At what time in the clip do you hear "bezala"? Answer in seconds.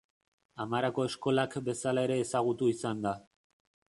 1.69-2.07